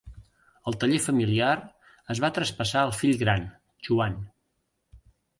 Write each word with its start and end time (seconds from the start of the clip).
El 0.69 0.75
taller 0.83 0.99
familiar 1.01 1.51
es 2.13 2.21
va 2.23 2.31
traspassar 2.37 2.85
al 2.85 2.93
fill 3.01 3.19
gran, 3.19 3.45
Joan. 3.89 4.17